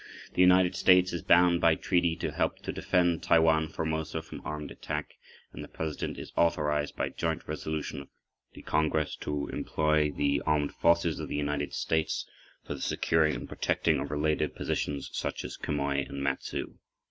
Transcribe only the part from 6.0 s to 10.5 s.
is authorized by joint resolution of the Congress to employ the